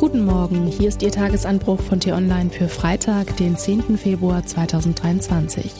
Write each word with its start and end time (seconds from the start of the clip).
Guten 0.00 0.24
Morgen, 0.24 0.66
hier 0.66 0.88
ist 0.88 1.02
Ihr 1.02 1.10
Tagesanbruch 1.10 1.78
von 1.78 2.00
T-Online 2.00 2.48
für 2.48 2.70
Freitag, 2.70 3.36
den 3.36 3.58
10. 3.58 3.98
Februar 3.98 4.42
2023. 4.42 5.74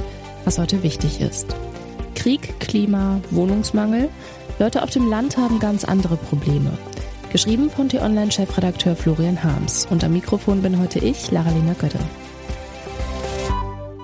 Was 0.44 0.58
heute 0.58 0.82
wichtig 0.82 1.22
ist. 1.22 1.56
Krieg, 2.14 2.60
Klima, 2.60 3.22
Wohnungsmangel. 3.30 4.10
Leute 4.58 4.82
auf 4.82 4.90
dem 4.90 5.08
Land 5.08 5.38
haben 5.38 5.58
ganz 5.58 5.86
andere 5.86 6.18
Probleme. 6.18 6.76
Geschrieben 7.32 7.70
von 7.70 7.88
T-Online-Chefredakteur 7.88 8.94
Florian 8.94 9.42
Harms. 9.42 9.86
Und 9.88 10.04
am 10.04 10.12
Mikrofon 10.12 10.60
bin 10.60 10.78
heute 10.78 10.98
ich, 10.98 11.30
Laralina 11.30 11.72
Götte. 11.72 12.00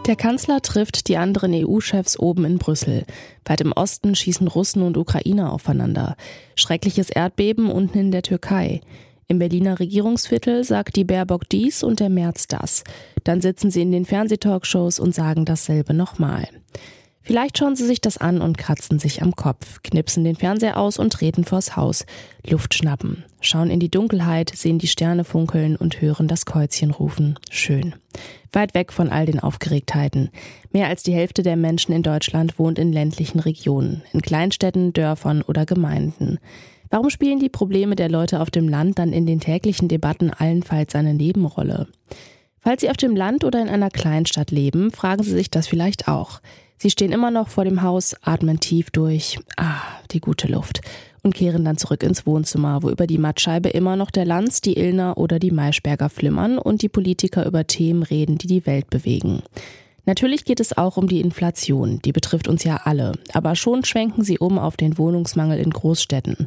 Der 0.06 0.16
Kanzler 0.16 0.62
trifft 0.62 1.08
die 1.08 1.18
anderen 1.18 1.52
EU-Chefs 1.52 2.18
oben 2.18 2.46
in 2.46 2.56
Brüssel. 2.56 3.04
Weit 3.44 3.60
im 3.60 3.72
Osten 3.72 4.14
schießen 4.14 4.48
Russen 4.48 4.80
und 4.80 4.96
Ukrainer 4.96 5.52
aufeinander. 5.52 6.16
Schreckliches 6.54 7.10
Erdbeben 7.10 7.70
unten 7.70 7.98
in 7.98 8.12
der 8.12 8.22
Türkei. 8.22 8.80
Im 9.28 9.40
Berliner 9.40 9.80
Regierungsviertel 9.80 10.62
sagt 10.62 10.94
die 10.94 11.04
Baerbock 11.04 11.48
dies 11.48 11.82
und 11.82 11.98
der 11.98 12.10
März 12.10 12.46
das. 12.46 12.84
Dann 13.24 13.40
sitzen 13.40 13.72
sie 13.72 13.82
in 13.82 13.90
den 13.90 14.04
Fernsehtalkshows 14.04 15.00
und 15.00 15.14
sagen 15.14 15.44
dasselbe 15.44 15.94
nochmal. 15.94 16.46
Vielleicht 17.22 17.58
schauen 17.58 17.74
sie 17.74 17.84
sich 17.84 18.00
das 18.00 18.18
an 18.18 18.40
und 18.40 18.56
kratzen 18.56 19.00
sich 19.00 19.22
am 19.22 19.34
Kopf, 19.34 19.82
knipsen 19.82 20.22
den 20.22 20.36
Fernseher 20.36 20.76
aus 20.76 20.96
und 20.96 21.12
treten 21.12 21.42
vors 21.42 21.74
Haus, 21.74 22.06
Luft 22.48 22.74
schnappen, 22.74 23.24
schauen 23.40 23.68
in 23.68 23.80
die 23.80 23.90
Dunkelheit, 23.90 24.52
sehen 24.54 24.78
die 24.78 24.86
Sterne 24.86 25.24
funkeln 25.24 25.74
und 25.74 26.00
hören 26.00 26.28
das 26.28 26.46
Käuzchen 26.46 26.92
rufen. 26.92 27.36
Schön. 27.50 27.96
Weit 28.52 28.74
weg 28.74 28.92
von 28.92 29.08
all 29.08 29.26
den 29.26 29.40
Aufgeregtheiten. 29.40 30.30
Mehr 30.70 30.86
als 30.86 31.02
die 31.02 31.14
Hälfte 31.14 31.42
der 31.42 31.56
Menschen 31.56 31.92
in 31.92 32.04
Deutschland 32.04 32.60
wohnt 32.60 32.78
in 32.78 32.92
ländlichen 32.92 33.40
Regionen, 33.40 34.04
in 34.12 34.22
Kleinstädten, 34.22 34.92
Dörfern 34.92 35.42
oder 35.42 35.66
Gemeinden. 35.66 36.38
Warum 36.90 37.10
spielen 37.10 37.40
die 37.40 37.48
Probleme 37.48 37.96
der 37.96 38.08
Leute 38.08 38.40
auf 38.40 38.50
dem 38.50 38.68
Land 38.68 38.98
dann 38.98 39.12
in 39.12 39.26
den 39.26 39.40
täglichen 39.40 39.88
Debatten 39.88 40.30
allenfalls 40.30 40.94
eine 40.94 41.14
Nebenrolle? 41.14 41.88
Falls 42.60 42.80
Sie 42.80 42.90
auf 42.90 42.96
dem 42.96 43.14
Land 43.14 43.44
oder 43.44 43.62
in 43.62 43.68
einer 43.68 43.90
Kleinstadt 43.90 44.50
leben, 44.50 44.90
fragen 44.90 45.22
Sie 45.22 45.30
sich 45.30 45.50
das 45.50 45.68
vielleicht 45.68 46.08
auch. 46.08 46.40
Sie 46.78 46.90
stehen 46.90 47.12
immer 47.12 47.30
noch 47.30 47.48
vor 47.48 47.64
dem 47.64 47.82
Haus, 47.82 48.14
atmen 48.22 48.60
tief 48.60 48.90
durch, 48.90 49.38
ah, 49.56 49.80
die 50.10 50.20
gute 50.20 50.48
Luft, 50.48 50.80
und 51.22 51.34
kehren 51.34 51.64
dann 51.64 51.78
zurück 51.78 52.02
ins 52.02 52.26
Wohnzimmer, 52.26 52.82
wo 52.82 52.90
über 52.90 53.06
die 53.06 53.18
Mattscheibe 53.18 53.68
immer 53.70 53.96
noch 53.96 54.10
der 54.10 54.24
Lanz, 54.24 54.60
die 54.60 54.76
Illner 54.76 55.16
oder 55.16 55.38
die 55.38 55.50
Maischberger 55.50 56.08
flimmern 56.08 56.58
und 56.58 56.82
die 56.82 56.88
Politiker 56.88 57.46
über 57.46 57.66
Themen 57.66 58.02
reden, 58.02 58.36
die 58.38 58.46
die 58.46 58.66
Welt 58.66 58.90
bewegen. 58.90 59.42
Natürlich 60.06 60.44
geht 60.44 60.60
es 60.60 60.76
auch 60.76 60.96
um 60.96 61.08
die 61.08 61.20
Inflation, 61.20 62.00
die 62.04 62.12
betrifft 62.12 62.46
uns 62.46 62.62
ja 62.62 62.80
alle, 62.84 63.12
aber 63.32 63.56
schon 63.56 63.84
schwenken 63.84 64.22
sie 64.22 64.38
um 64.38 64.58
auf 64.58 64.76
den 64.76 64.98
Wohnungsmangel 64.98 65.58
in 65.58 65.70
Großstädten. 65.70 66.46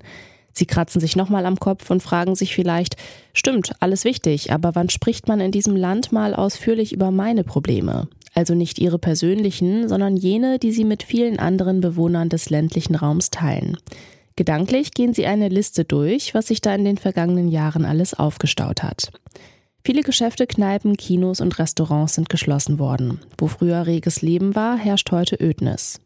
Sie 0.53 0.65
kratzen 0.65 0.99
sich 1.01 1.15
nochmal 1.15 1.45
am 1.45 1.59
Kopf 1.59 1.89
und 1.91 2.01
fragen 2.01 2.35
sich 2.35 2.55
vielleicht, 2.55 2.95
stimmt, 3.33 3.73
alles 3.81 4.05
wichtig, 4.05 4.51
aber 4.51 4.75
wann 4.75 4.89
spricht 4.89 5.27
man 5.27 5.41
in 5.41 5.51
diesem 5.51 5.75
Land 5.75 6.11
mal 6.11 6.33
ausführlich 6.33 6.93
über 6.93 7.11
meine 7.11 7.43
Probleme? 7.43 8.07
Also 8.33 8.55
nicht 8.55 8.79
ihre 8.79 8.99
persönlichen, 8.99 9.89
sondern 9.89 10.15
jene, 10.15 10.57
die 10.57 10.71
sie 10.71 10.85
mit 10.85 11.03
vielen 11.03 11.37
anderen 11.37 11.81
Bewohnern 11.81 12.29
des 12.29 12.49
ländlichen 12.49 12.95
Raums 12.95 13.29
teilen. 13.29 13.77
Gedanklich 14.37 14.93
gehen 14.93 15.13
sie 15.13 15.25
eine 15.25 15.49
Liste 15.49 15.83
durch, 15.83 16.33
was 16.33 16.47
sich 16.47 16.61
da 16.61 16.73
in 16.73 16.85
den 16.85 16.97
vergangenen 16.97 17.49
Jahren 17.49 17.83
alles 17.83 18.13
aufgestaut 18.13 18.83
hat. 18.83 19.11
Viele 19.83 20.03
Geschäfte, 20.03 20.45
Kneipen, 20.45 20.97
Kinos 20.97 21.41
und 21.41 21.57
Restaurants 21.57 22.15
sind 22.15 22.29
geschlossen 22.29 22.79
worden. 22.79 23.19
Wo 23.37 23.47
früher 23.47 23.85
reges 23.85 24.21
Leben 24.21 24.55
war, 24.55 24.77
herrscht 24.77 25.11
heute 25.11 25.35
Ödnis. 25.35 25.99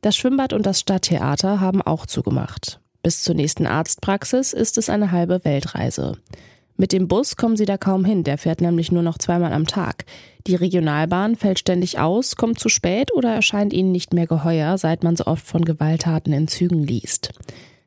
Das 0.00 0.16
Schwimmbad 0.16 0.52
und 0.52 0.64
das 0.64 0.80
Stadttheater 0.80 1.60
haben 1.60 1.82
auch 1.82 2.06
zugemacht. 2.06 2.80
Bis 3.02 3.22
zur 3.22 3.34
nächsten 3.34 3.66
Arztpraxis 3.66 4.52
ist 4.52 4.78
es 4.78 4.88
eine 4.88 5.12
halbe 5.12 5.44
Weltreise. 5.44 6.18
Mit 6.76 6.92
dem 6.92 7.08
Bus 7.08 7.36
kommen 7.36 7.56
sie 7.56 7.64
da 7.64 7.76
kaum 7.76 8.04
hin, 8.04 8.22
der 8.22 8.38
fährt 8.38 8.60
nämlich 8.60 8.92
nur 8.92 9.02
noch 9.02 9.18
zweimal 9.18 9.52
am 9.52 9.66
Tag. 9.66 10.04
Die 10.46 10.54
Regionalbahn 10.54 11.34
fällt 11.34 11.58
ständig 11.58 11.98
aus, 11.98 12.36
kommt 12.36 12.60
zu 12.60 12.68
spät 12.68 13.12
oder 13.12 13.34
erscheint 13.34 13.72
ihnen 13.72 13.90
nicht 13.90 14.14
mehr 14.14 14.28
geheuer, 14.28 14.78
seit 14.78 15.02
man 15.02 15.16
so 15.16 15.26
oft 15.26 15.44
von 15.44 15.64
Gewalttaten 15.64 16.32
in 16.32 16.46
Zügen 16.46 16.84
liest. 16.84 17.32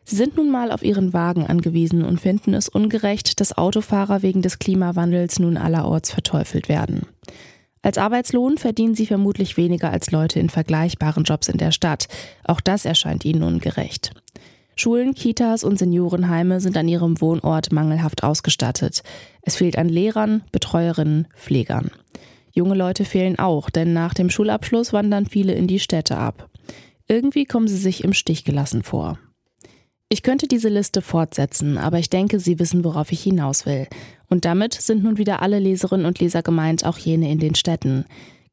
Sie 0.04 0.16
sind 0.16 0.38
nun 0.38 0.50
mal 0.50 0.72
auf 0.72 0.84
ihren 0.84 1.14
Wagen 1.14 1.46
angewiesen 1.46 2.04
und 2.04 2.20
finden 2.20 2.54
es 2.54 2.70
ungerecht, 2.70 3.40
dass 3.40 3.58
Autofahrer 3.58 4.22
wegen 4.22 4.42
des 4.42 4.60
Klimawandels 4.60 5.40
nun 5.40 5.58
allerorts 5.58 6.12
verteufelt 6.12 6.70
werden. 6.70 7.04
Als 7.84 7.98
Arbeitslohn 7.98 8.58
verdienen 8.58 8.94
sie 8.94 9.08
vermutlich 9.08 9.58
weniger 9.58 9.92
als 9.92 10.12
Leute 10.12 10.40
in 10.40 10.50
vergleichbaren 10.50 11.24
Jobs 11.24 11.48
in 11.48 11.58
der 11.58 11.72
Stadt. 11.72 12.08
Auch 12.44 12.62
das 12.62 12.86
erscheint 12.86 13.26
ihnen 13.26 13.44
ungerecht. 13.44 14.12
Schulen, 14.76 15.14
Kitas 15.14 15.64
und 15.64 15.78
Seniorenheime 15.78 16.60
sind 16.60 16.78
an 16.78 16.88
ihrem 16.88 17.22
Wohnort 17.22 17.72
mangelhaft 17.72 18.24
ausgestattet. 18.24 19.04
Es 19.42 19.56
fehlt 19.56 19.78
an 19.78 19.90
Lehrern, 19.90 20.44
Betreuerinnen, 20.52 21.28
Pflegern. 21.36 21.92
Junge 22.54 22.76
Leute 22.76 23.06
fehlen 23.06 23.40
auch, 23.40 23.70
denn 23.70 23.94
nach 23.94 24.14
dem 24.14 24.30
Schulabschluss 24.30 24.94
wandern 24.94 25.26
viele 25.26 25.54
in 25.54 25.68
die 25.68 25.80
Städte 25.80 26.18
ab. 26.18 26.50
Irgendwie 27.08 27.46
kommen 27.46 27.68
sie 27.68 27.78
sich 27.78 28.04
im 28.04 28.14
Stich 28.14 28.44
gelassen 28.44 28.84
vor. 28.84 29.18
Ich 30.14 30.24
könnte 30.24 30.46
diese 30.46 30.68
Liste 30.68 31.02
fortsetzen, 31.02 31.78
aber 31.78 31.98
ich 31.98 32.10
denke, 32.10 32.42
Sie 32.42 32.60
wissen, 32.60 32.84
worauf 32.84 33.14
ich 33.14 33.24
hinaus 33.24 33.66
will. 33.66 33.88
Und 34.28 34.44
damit 34.44 34.74
sind 34.74 35.06
nun 35.06 35.18
wieder 35.18 35.42
alle 35.42 35.58
Leserinnen 35.58 36.06
und 36.06 36.20
Leser 36.20 36.44
gemeint, 36.44 36.84
auch 36.84 36.98
jene 36.98 37.32
in 37.32 37.40
den 37.40 37.56
Städten. 37.56 38.04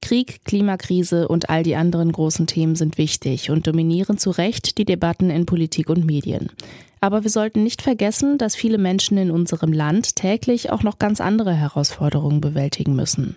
Krieg, 0.00 0.44
Klimakrise 0.44 1.26
und 1.26 1.50
all 1.50 1.64
die 1.64 1.74
anderen 1.74 2.12
großen 2.12 2.46
Themen 2.46 2.76
sind 2.76 2.96
wichtig 2.96 3.50
und 3.50 3.66
dominieren 3.66 4.18
zu 4.18 4.30
Recht 4.30 4.78
die 4.78 4.84
Debatten 4.84 5.30
in 5.30 5.46
Politik 5.46 5.90
und 5.90 6.06
Medien. 6.06 6.52
Aber 7.00 7.24
wir 7.24 7.30
sollten 7.30 7.64
nicht 7.64 7.82
vergessen, 7.82 8.38
dass 8.38 8.54
viele 8.54 8.78
Menschen 8.78 9.18
in 9.18 9.32
unserem 9.32 9.72
Land 9.72 10.14
täglich 10.14 10.70
auch 10.70 10.84
noch 10.84 11.00
ganz 11.00 11.20
andere 11.20 11.54
Herausforderungen 11.54 12.40
bewältigen 12.40 12.94
müssen. 12.94 13.34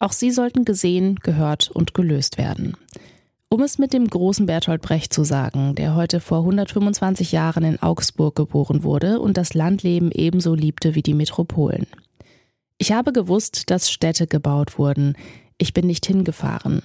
Auch 0.00 0.10
sie 0.10 0.32
sollten 0.32 0.64
gesehen, 0.64 1.20
gehört 1.22 1.70
und 1.70 1.94
gelöst 1.94 2.38
werden. 2.38 2.76
Um 3.52 3.60
es 3.60 3.76
mit 3.76 3.92
dem 3.92 4.08
großen 4.08 4.46
Bertolt 4.46 4.80
Brecht 4.80 5.12
zu 5.12 5.24
sagen, 5.24 5.74
der 5.74 5.94
heute 5.94 6.20
vor 6.20 6.38
125 6.38 7.32
Jahren 7.32 7.64
in 7.64 7.82
Augsburg 7.82 8.34
geboren 8.34 8.82
wurde 8.82 9.20
und 9.20 9.36
das 9.36 9.52
Landleben 9.52 10.10
ebenso 10.10 10.54
liebte 10.54 10.94
wie 10.94 11.02
die 11.02 11.12
Metropolen. 11.12 11.86
Ich 12.78 12.92
habe 12.92 13.12
gewusst, 13.12 13.70
dass 13.70 13.90
Städte 13.90 14.26
gebaut 14.26 14.78
wurden, 14.78 15.18
ich 15.58 15.74
bin 15.74 15.86
nicht 15.86 16.06
hingefahren. 16.06 16.80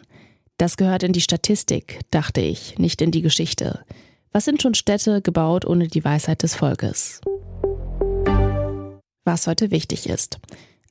Das 0.57 0.75
gehört 0.75 1.03
in 1.03 1.13
die 1.13 1.22
Statistik, 1.22 2.01
dachte 2.11 2.41
ich, 2.41 2.77
nicht 2.77 3.01
in 3.01 3.11
die 3.11 3.22
Geschichte. 3.22 3.85
Was 4.33 4.44
sind 4.44 4.61
schon 4.61 4.73
Städte 4.73 5.22
gebaut 5.22 5.63
ohne 5.63 5.88
die 5.88 6.03
Weisheit 6.03 6.44
des 6.44 6.53
Volkes? 6.53 7.22
Was 9.23 9.47
heute 9.47 9.72
wichtig 9.72 10.09
ist. 10.09 10.38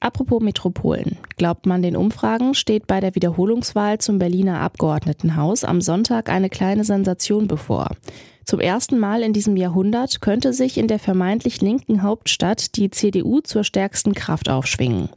Apropos 0.01 0.43
Metropolen. 0.43 1.17
Glaubt 1.37 1.67
man 1.67 1.83
den 1.83 1.97
Umfragen, 1.97 2.55
steht 2.55 2.87
bei 2.87 3.01
der 3.01 3.15
Wiederholungswahl 3.15 3.99
zum 3.99 4.19
Berliner 4.19 4.61
Abgeordnetenhaus 4.61 5.65
am 5.65 5.81
Sonntag 5.81 6.29
eine 6.29 6.51
kleine 6.51 6.85
Sensation 6.85 7.49
bevor. 7.49 7.89
Zum 8.45 8.61
ersten 8.61 8.99
Mal 8.99 9.23
in 9.23 9.33
diesem 9.33 9.57
Jahrhundert 9.57 10.21
könnte 10.21 10.53
sich 10.53 10.79
in 10.79 10.87
der 10.87 10.99
vermeintlich 10.99 11.61
linken 11.61 12.03
Hauptstadt 12.03 12.77
die 12.77 12.91
CDU 12.91 13.41
zur 13.41 13.65
stärksten 13.65 14.15
Kraft 14.15 14.49
aufschwingen. 14.49 15.09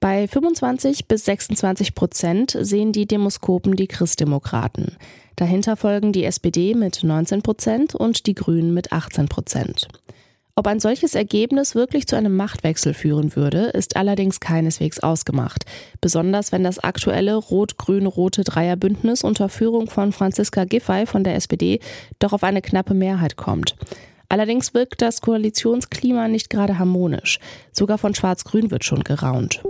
Bei 0.00 0.26
25 0.26 1.06
bis 1.06 1.26
26 1.26 1.94
Prozent 1.94 2.56
sehen 2.60 2.90
die 2.90 3.06
Demoskopen 3.06 3.76
die 3.76 3.86
Christdemokraten. 3.86 4.96
Dahinter 5.36 5.76
folgen 5.76 6.12
die 6.12 6.24
SPD 6.24 6.74
mit 6.74 7.04
19 7.04 7.42
Prozent 7.42 7.94
und 7.94 8.26
die 8.26 8.34
Grünen 8.34 8.74
mit 8.74 8.92
18 8.92 9.28
Prozent. 9.28 9.86
Ob 10.54 10.66
ein 10.66 10.80
solches 10.80 11.14
Ergebnis 11.14 11.74
wirklich 11.74 12.06
zu 12.06 12.14
einem 12.14 12.36
Machtwechsel 12.36 12.92
führen 12.92 13.34
würde, 13.36 13.68
ist 13.68 13.96
allerdings 13.96 14.38
keineswegs 14.38 15.00
ausgemacht. 15.00 15.64
Besonders 16.02 16.52
wenn 16.52 16.62
das 16.62 16.78
aktuelle 16.78 17.36
rot-grün-rote 17.36 18.44
Dreierbündnis 18.44 19.24
unter 19.24 19.48
Führung 19.48 19.88
von 19.88 20.12
Franziska 20.12 20.64
Giffey 20.64 21.06
von 21.06 21.24
der 21.24 21.36
SPD 21.36 21.80
doch 22.18 22.34
auf 22.34 22.44
eine 22.44 22.60
knappe 22.60 22.92
Mehrheit 22.92 23.36
kommt. 23.36 23.76
Allerdings 24.28 24.74
wirkt 24.74 25.00
das 25.00 25.22
Koalitionsklima 25.22 26.28
nicht 26.28 26.50
gerade 26.50 26.78
harmonisch. 26.78 27.38
Sogar 27.72 27.96
von 27.96 28.14
Schwarz-Grün 28.14 28.70
wird 28.70 28.84
schon 28.84 29.04
geraunt. 29.04 29.62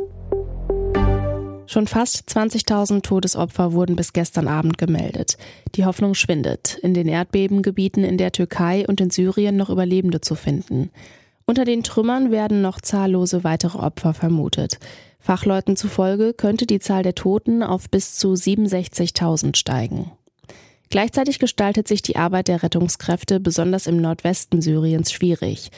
Schon 1.72 1.86
fast 1.86 2.28
20.000 2.28 3.00
Todesopfer 3.00 3.72
wurden 3.72 3.96
bis 3.96 4.12
gestern 4.12 4.46
Abend 4.46 4.76
gemeldet. 4.76 5.38
Die 5.74 5.86
Hoffnung 5.86 6.12
schwindet, 6.12 6.76
in 6.82 6.92
den 6.92 7.08
Erdbebengebieten 7.08 8.04
in 8.04 8.18
der 8.18 8.30
Türkei 8.30 8.84
und 8.86 9.00
in 9.00 9.08
Syrien 9.08 9.56
noch 9.56 9.70
Überlebende 9.70 10.20
zu 10.20 10.34
finden. 10.34 10.90
Unter 11.46 11.64
den 11.64 11.82
Trümmern 11.82 12.30
werden 12.30 12.60
noch 12.60 12.82
zahllose 12.82 13.42
weitere 13.42 13.78
Opfer 13.78 14.12
vermutet. 14.12 14.80
Fachleuten 15.18 15.74
zufolge 15.74 16.34
könnte 16.34 16.66
die 16.66 16.78
Zahl 16.78 17.04
der 17.04 17.14
Toten 17.14 17.62
auf 17.62 17.88
bis 17.88 18.16
zu 18.16 18.34
67.000 18.34 19.56
steigen. 19.56 20.12
Gleichzeitig 20.90 21.38
gestaltet 21.38 21.88
sich 21.88 22.02
die 22.02 22.16
Arbeit 22.16 22.48
der 22.48 22.62
Rettungskräfte 22.62 23.40
besonders 23.40 23.86
im 23.86 23.96
Nordwesten 23.96 24.60
Syriens 24.60 25.10
schwierig. 25.10 25.70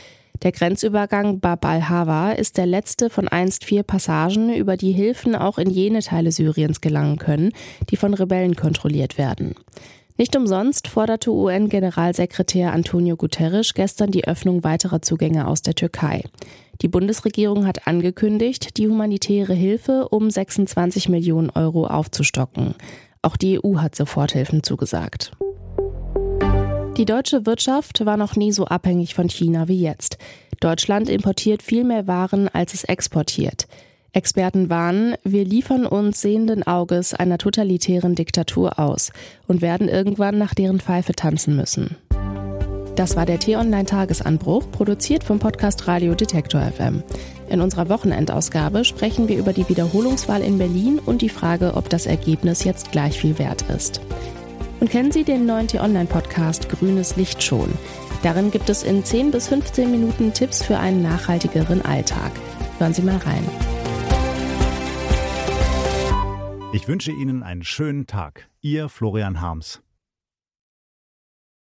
Der 0.45 0.53
Grenzübergang 0.53 1.41
Bab 1.41 1.65
al-Hawa 1.65 2.33
ist 2.33 2.59
der 2.59 2.67
letzte 2.67 3.09
von 3.09 3.29
einst 3.29 3.65
vier 3.65 3.83
Passagen, 3.83 4.55
über 4.55 4.77
die 4.77 4.93
Hilfen 4.93 5.35
auch 5.35 5.57
in 5.57 5.71
jene 5.71 6.01
Teile 6.01 6.33
Syriens 6.33 6.83
gelangen 6.83 7.17
können, 7.17 7.53
die 7.89 7.97
von 7.97 8.13
Rebellen 8.13 8.55
kontrolliert 8.55 9.17
werden. 9.17 9.55
Nicht 10.19 10.37
umsonst 10.37 10.87
forderte 10.87 11.33
UN-Generalsekretär 11.33 12.75
Antonio 12.75 13.17
Guterres 13.17 13.73
gestern 13.73 14.11
die 14.11 14.29
Öffnung 14.29 14.65
weiterer 14.65 15.01
Zugänge 15.01 15.49
aus 15.49 15.63
der 15.63 15.77
Türkei. 15.77 16.25
Die 16.83 16.89
Bundesregierung 16.89 17.67
hat 17.67 17.87
angekündigt, 17.87 18.77
die 18.77 18.87
humanitäre 18.87 19.55
Hilfe 19.55 20.09
um 20.11 20.29
26 20.29 21.09
Millionen 21.09 21.49
Euro 21.49 21.87
aufzustocken. 21.87 22.75
Auch 23.23 23.39
die 23.39 23.59
EU 23.65 23.79
hat 23.79 23.97
Soforthilfen 23.97 24.63
zugesagt. 24.63 25.33
Die 26.97 27.07
deutsche 27.07 27.45
Wirtschaft 27.45 28.07
war 28.07 28.17
noch 28.17 28.37
nie 28.37 28.53
so 28.53 28.67
abhängig 28.67 29.15
von 29.15 29.29
China 29.29 29.67
wie 29.67 29.81
jetzt. 29.81 30.17
Deutschland 30.61 31.09
importiert 31.09 31.61
viel 31.61 31.83
mehr 31.83 32.07
Waren, 32.07 32.49
als 32.49 32.73
es 32.73 32.85
exportiert. 32.85 33.67
Experten 34.13 34.71
warnen, 34.71 35.17
wir 35.25 35.45
liefern 35.45 35.87
uns 35.87 36.21
sehenden 36.21 36.63
Auges 36.63 37.13
einer 37.13 37.37
totalitären 37.37 38.15
Diktatur 38.15 38.79
aus 38.79 39.11
und 39.49 39.61
werden 39.61 39.89
irgendwann 39.89 40.39
nach 40.39 40.55
deren 40.55 40.79
Pfeife 40.79 41.15
tanzen 41.15 41.57
müssen. 41.57 41.97
Das 42.95 43.17
war 43.17 43.27
der 43.27 43.41
T-Online-Tagesanbruch, 43.41 44.71
produziert 44.71 45.25
vom 45.25 45.41
Podcast 45.41 45.89
Radio 45.89 46.15
Detektor 46.15 46.61
FM. 46.61 47.03
In 47.49 47.61
unserer 47.61 47.89
Wochenendausgabe 47.89 48.85
sprechen 48.85 49.27
wir 49.27 49.37
über 49.37 49.53
die 49.53 49.69
Wiederholungswahl 49.69 50.43
in 50.43 50.59
Berlin 50.59 51.01
und 51.05 51.23
die 51.23 51.29
Frage, 51.29 51.73
ob 51.75 51.91
das 51.91 52.07
Ergebnis 52.07 52.63
jetzt 52.63 52.93
gleich 52.93 53.19
viel 53.19 53.37
wert 53.41 53.63
ist. 53.63 54.01
Und 54.85 54.91
kennen 54.91 55.13
Sie 55.13 55.25
den 55.25 55.47
neuen 55.47 55.67
T-Online-Podcast 55.67 56.69
Grünes 56.69 57.17
Licht 57.17 57.43
schon? 57.43 57.73
Darin 58.23 58.51
gibt 58.51 58.69
es 58.69 58.83
in 58.83 59.03
10 59.03 59.31
bis 59.31 59.49
15 59.49 59.91
Minuten 59.91 60.35
Tipps 60.35 60.63
für 60.63 60.79
einen 60.79 61.01
nachhaltigeren 61.01 61.81
Alltag. 61.81 62.31
Hören 62.77 62.93
Sie 62.93 63.01
mal 63.01 63.17
rein. 63.17 63.43
Ich 66.75 66.87
wünsche 66.87 67.13
Ihnen 67.13 67.43
einen 67.43 67.65
schönen 67.65 68.07
Tag. 68.07 68.51
Ihr 68.61 68.91
Florian 68.91 69.41
Harms. 69.41 69.81